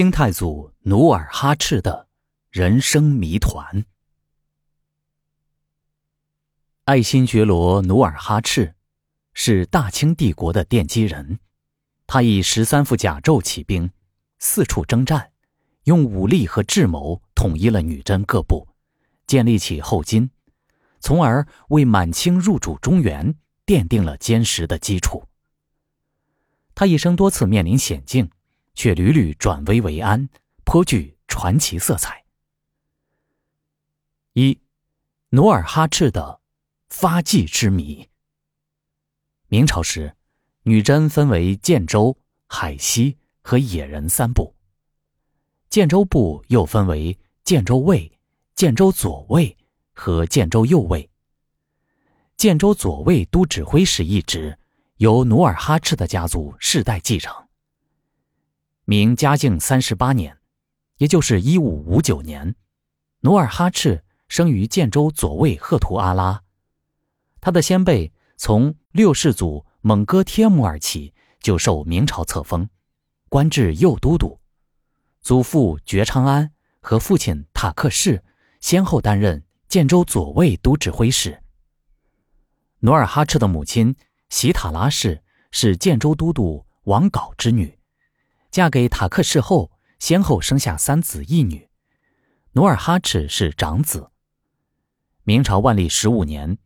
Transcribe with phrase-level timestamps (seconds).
[0.00, 2.08] 清太祖努尔哈赤的
[2.48, 3.84] 人生谜团。
[6.84, 8.74] 爱新觉罗努尔哈赤
[9.34, 11.38] 是大清帝国的奠基人，
[12.06, 13.90] 他以十三副甲胄起兵，
[14.38, 15.32] 四处征战，
[15.84, 18.66] 用武力和智谋统一了女真各部，
[19.26, 20.30] 建立起后金，
[21.00, 23.34] 从而为满清入主中原
[23.66, 25.28] 奠定了坚实的基础。
[26.74, 28.30] 他一生多次面临险境。
[28.80, 30.26] 却屡屡转危为安，
[30.64, 32.24] 颇具传奇色彩。
[34.32, 34.58] 一，
[35.28, 36.40] 努尔哈赤的
[36.88, 38.08] 发迹之谜。
[39.48, 40.16] 明朝时，
[40.62, 42.16] 女真分为建州、
[42.46, 44.54] 海西和野人三部。
[45.68, 48.10] 建州部又分为建州卫、
[48.54, 49.54] 建州左卫
[49.92, 51.06] 和建州右卫。
[52.38, 54.58] 建州左卫都指挥使一职
[54.96, 57.49] 由努尔哈赤的家族世代继承。
[58.90, 60.36] 明嘉靖三十八年，
[60.96, 62.56] 也就是一五五九年，
[63.20, 66.42] 努尔哈赤生于建州左卫赫图阿拉。
[67.40, 72.68] 他的先辈从六世祖蒙哥帖木儿起就受明朝册封，
[73.28, 74.40] 官至右都督。
[75.20, 78.24] 祖父觉昌安和父亲塔克世
[78.60, 81.40] 先后担任建州左卫都指挥使。
[82.80, 83.94] 努尔哈赤的母亲
[84.30, 87.78] 喜塔拉氏是建州都督王杲之女。
[88.50, 89.70] 嫁给塔克世后，
[90.00, 91.68] 先后生下三子一女，
[92.52, 94.10] 努尔哈赤是长子。
[95.22, 96.58] 明朝万历十五年，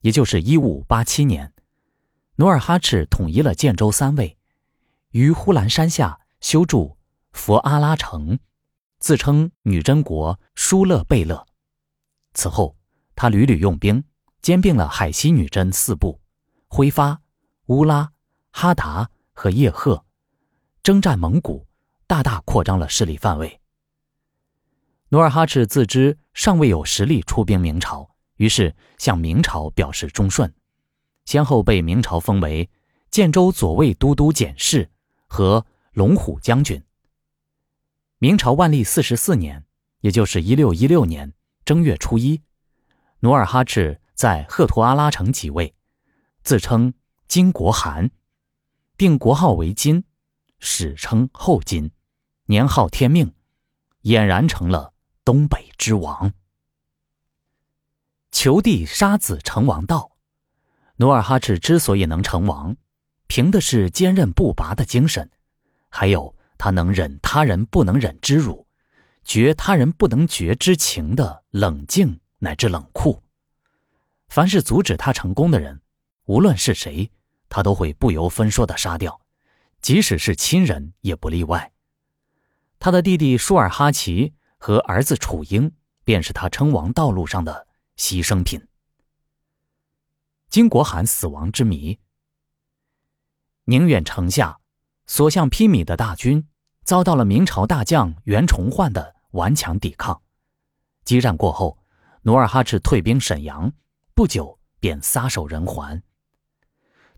[0.00, 1.54] 也就是一五八七年，
[2.36, 4.36] 努尔哈赤统一了建州三卫，
[5.12, 6.98] 于呼兰山下修筑
[7.32, 8.38] 佛阿拉城，
[8.98, 11.46] 自称女真国舒勒贝勒。
[12.34, 12.76] 此后，
[13.16, 14.04] 他屡屡用兵，
[14.42, 16.20] 兼并了海西女真四部：
[16.68, 17.22] 辉发、
[17.66, 18.12] 乌拉、
[18.50, 20.04] 哈达和叶赫。
[20.82, 21.64] 征战蒙古，
[22.08, 23.60] 大大扩张了势力范围。
[25.10, 30.52] 努尔哈赤自知尚未有实力出兵明朝，于是向明朝表示忠顺，
[31.24, 32.68] 先后被明朝封为
[33.12, 34.90] 建州左卫都督检事
[35.28, 36.82] 和龙虎将军。
[38.18, 39.64] 明朝万历四十四年，
[40.00, 41.32] 也就是一六一六年
[41.64, 42.42] 正月初一，
[43.20, 45.74] 努尔哈赤在赫图阿拉城即位，
[46.42, 46.92] 自称
[47.28, 48.10] 金国汗，
[48.96, 50.02] 定国号为金。
[50.64, 51.90] 史称后金，
[52.46, 53.34] 年号天命，
[54.02, 56.32] 俨然成了东北之王。
[58.30, 60.12] 求帝杀子成王道，
[60.96, 62.76] 努尔哈赤之所以能成王，
[63.26, 65.28] 凭的是坚韧不拔的精神，
[65.88, 68.64] 还有他能忍他人不能忍之辱，
[69.24, 73.20] 绝他人不能绝之情的冷静乃至冷酷。
[74.28, 75.82] 凡是阻止他成功的人，
[76.26, 77.10] 无论是谁，
[77.48, 79.20] 他都会不由分说的杀掉。
[79.82, 81.72] 即使是亲人也不例外。
[82.78, 85.72] 他的弟弟舒尔哈齐和儿子楚英，
[86.04, 87.66] 便是他称王道路上的
[87.96, 88.66] 牺牲品。
[90.48, 91.98] 金国汗死亡之谜。
[93.64, 94.60] 宁远城下，
[95.06, 96.46] 所向披靡的大军，
[96.84, 100.22] 遭到了明朝大将袁崇焕的顽强抵抗。
[101.04, 101.78] 激战过后，
[102.22, 103.72] 努尔哈赤退兵沈阳，
[104.14, 106.02] 不久便撒手人寰。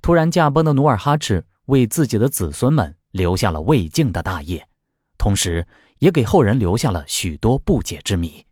[0.00, 1.46] 突然驾崩的努尔哈赤。
[1.66, 4.68] 为自己的子孙们留下了未竟的大业，
[5.16, 5.66] 同时
[5.98, 8.44] 也给后人留下了许多不解之谜。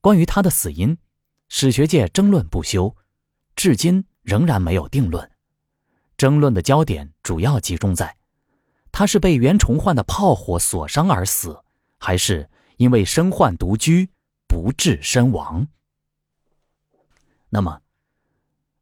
[0.00, 0.96] 关于他的死因，
[1.48, 2.94] 史学界争论不休，
[3.56, 5.30] 至今仍然没有定论。
[6.16, 8.16] 争论的焦点主要集中在：
[8.92, 11.60] 他是被袁崇焕的炮火所伤而死，
[11.98, 14.10] 还是因为身患独居
[14.46, 15.66] 不治身亡？
[17.48, 17.80] 那么，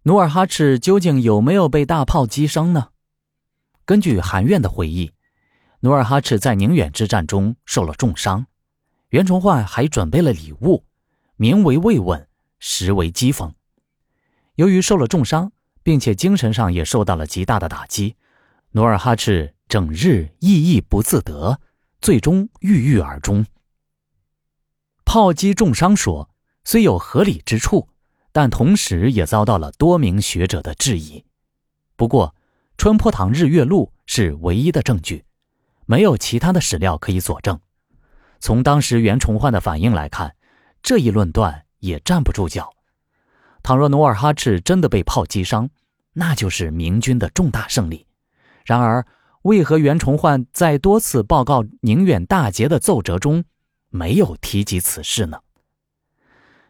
[0.03, 2.91] 努尔哈赤究竟有没有被大炮击伤呢？
[3.87, 5.12] 根据韩苑的回忆，
[5.81, 8.47] 努尔哈赤在宁远之战中受了重伤，
[9.11, 10.84] 袁崇焕还准备了礼物，
[11.37, 12.27] 名为慰问，
[12.59, 13.53] 实为讥讽。
[14.55, 15.53] 由于受了重伤，
[15.83, 18.17] 并且精神上也受到了极大的打击，
[18.71, 21.61] 努尔哈赤整日抑郁不自得，
[22.00, 23.44] 最终郁郁而终。
[25.05, 26.31] 炮击重伤说
[26.64, 27.88] 虽有合理之处，
[28.32, 31.26] 但同时也遭到了多名学者的质疑。
[31.97, 32.29] 不过，
[32.76, 35.25] 《春坡塘日月录》是唯一的证据，
[35.87, 37.59] 没有其他的史料可以佐证。
[38.41, 40.35] 从当时袁崇焕的反应来看，
[40.82, 42.75] 这一论断也站不住脚。
[43.62, 45.71] 倘若努尔哈赤真的被炮击伤，
[46.12, 48.06] 那就是明军的重大胜利。
[48.67, 49.06] 然而，
[49.43, 53.44] 为何袁崇焕在多次报告宁远大捷的奏折中
[53.88, 55.38] 没有提及此事呢？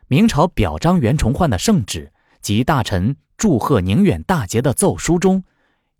[0.07, 5.43] 明朝表彰袁崇焕的圣旨及大臣祝贺宁远大捷的奏书中。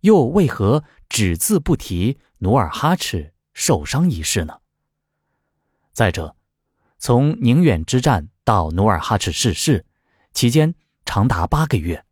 [0.05, 4.59] 又为何只字不提努尔哈赤受伤一事呢？
[5.93, 6.35] 再者，
[6.99, 9.83] 从宁远之战到努尔哈赤逝世，
[10.31, 10.75] 期间
[11.05, 12.05] 长达八个月，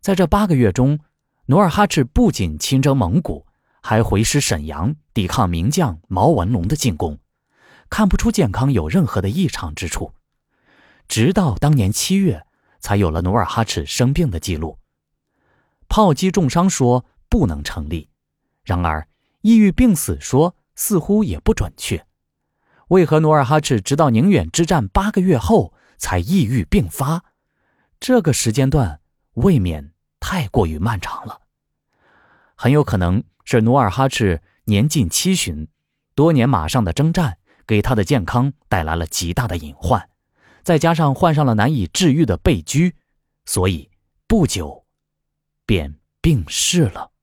[0.00, 0.98] 在这八个月中，
[1.46, 3.46] 努尔哈赤不仅亲征蒙古，
[3.80, 7.20] 还回师沈阳，抵抗名将毛文龙的进攻，
[7.88, 10.12] 看不出健康有任何的异常之处。
[11.06, 12.44] 直到当年七月，
[12.80, 14.80] 才有了努尔哈赤生病的记录。
[15.94, 18.08] 炮击重伤说不能成立，
[18.64, 19.06] 然而
[19.42, 22.04] 抑郁病死说似乎也不准确。
[22.88, 27.22] 为何努尔哈赤直到宁远之战八个月后才抑郁病发？
[28.00, 28.98] 这个时间段
[29.34, 31.42] 未免太过于漫长了。
[32.56, 35.68] 很有可能是努尔哈赤年近七旬，
[36.16, 37.38] 多年马上的征战
[37.68, 40.10] 给他的健康带来了极大的隐患。
[40.64, 42.94] 再加上患上了难以治愈的背疽，
[43.46, 43.88] 所以
[44.26, 44.83] 不久
[45.66, 47.13] 便病逝了。